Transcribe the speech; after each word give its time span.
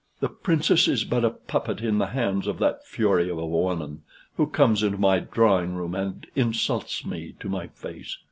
"The 0.19 0.29
Princess 0.29 0.87
is 0.87 1.03
but 1.03 1.23
a 1.23 1.29
puppet 1.29 1.79
in 1.81 1.99
the 1.99 2.07
hands 2.07 2.47
of 2.47 2.57
that 2.57 2.87
fury 2.87 3.29
of 3.29 3.37
a 3.37 3.45
woman, 3.45 4.01
who 4.35 4.47
comes 4.47 4.81
into 4.81 4.97
my 4.97 5.19
drawing 5.19 5.75
room 5.75 5.93
and 5.93 6.25
insults 6.35 7.05
me 7.05 7.35
to 7.39 7.47
my 7.47 7.67
face. 7.67 8.17